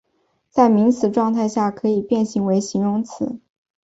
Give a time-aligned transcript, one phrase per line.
[0.49, 3.37] 在名词状态下可以变形为形容词。